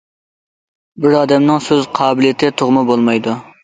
[1.05, 3.43] بىر ئادەمنىڭ سۆز قابىلىيىتى تۇغما بولمايدۇ.